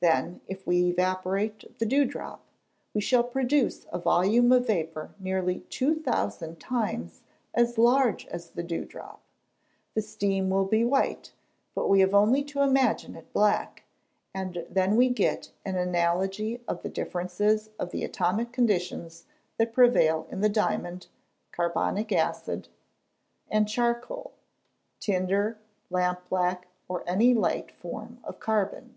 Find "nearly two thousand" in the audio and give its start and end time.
5.18-6.58